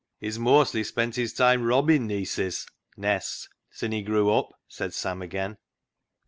"He's 0.19 0.39
moastly 0.39 0.83
spent 0.83 1.15
his 1.15 1.31
time 1.31 1.61
robbin' 1.63 2.07
neeses 2.07 2.65
(nests) 2.97 3.47
sin' 3.69 3.91
he 3.91 4.01
grew 4.01 4.31
up," 4.33 4.49
said 4.67 4.95
Sam 4.95 5.21
again. 5.21 5.59